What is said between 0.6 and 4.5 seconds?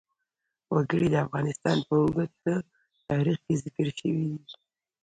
وګړي د افغانستان په اوږده تاریخ کې ذکر شوی دی.